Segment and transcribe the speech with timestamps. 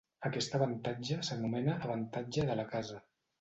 [0.27, 2.99] Aquest avantatge s'anomena "avantatge de la casa".